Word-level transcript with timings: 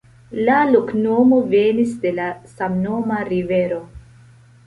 La 0.45 0.53
loknomo 0.69 1.41
venis 1.51 1.91
de 2.05 2.13
la 2.21 2.31
samnoma 2.53 3.19
rivero. 3.31 3.81